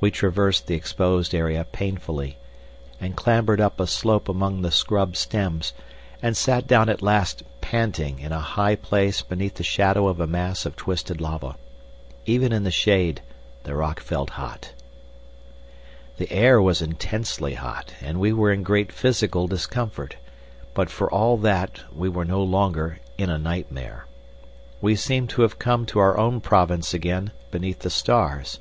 We 0.00 0.10
traversed 0.10 0.66
the 0.66 0.74
exposed 0.74 1.34
area 1.34 1.62
painfully, 1.62 2.38
and 3.02 3.14
clambered 3.14 3.60
up 3.60 3.78
a 3.78 3.86
slope 3.86 4.26
among 4.26 4.62
the 4.62 4.70
scrub 4.70 5.14
stems, 5.14 5.74
and 6.22 6.34
sat 6.34 6.66
down 6.66 6.88
at 6.88 7.02
last 7.02 7.42
panting 7.60 8.18
in 8.18 8.32
a 8.32 8.40
high 8.40 8.76
place 8.76 9.20
beneath 9.20 9.56
the 9.56 9.62
shadow 9.62 10.08
of 10.08 10.20
a 10.20 10.26
mass 10.26 10.64
of 10.64 10.74
twisted 10.74 11.20
lava. 11.20 11.56
Even 12.24 12.50
in 12.50 12.64
the 12.64 12.70
shade 12.70 13.20
the 13.64 13.74
rock 13.76 14.00
felt 14.00 14.30
hot. 14.40 14.72
The 16.16 16.32
air 16.32 16.62
was 16.62 16.80
intensely 16.80 17.52
hot, 17.52 17.92
and 18.00 18.18
we 18.18 18.32
were 18.32 18.50
in 18.50 18.62
great 18.62 18.90
physical 18.90 19.46
discomfort, 19.46 20.16
but 20.72 20.88
for 20.88 21.10
all 21.12 21.36
that 21.36 21.82
we 21.94 22.08
were 22.08 22.24
no 22.24 22.42
longer 22.42 23.00
in 23.18 23.28
a 23.28 23.36
nightmare. 23.36 24.06
We 24.80 24.96
seemed 24.96 25.28
to 25.28 25.42
have 25.42 25.58
come 25.58 25.84
to 25.92 25.98
our 25.98 26.16
own 26.16 26.40
province 26.40 26.94
again, 26.94 27.32
beneath 27.50 27.80
the 27.80 27.90
stars. 27.90 28.60